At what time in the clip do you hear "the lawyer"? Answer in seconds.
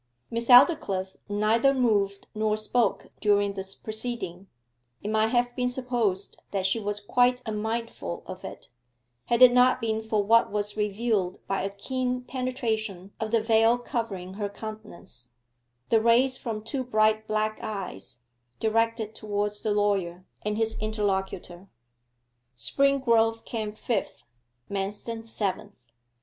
19.61-20.25